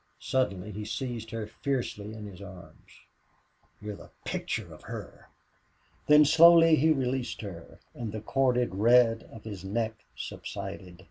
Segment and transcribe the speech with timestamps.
[0.17, 2.89] Suddenly he seized her fiercely in his arms.
[3.79, 5.27] "You're the picture of HER!"
[6.07, 10.99] Then slowly he released her and the corded red of his neck subsided.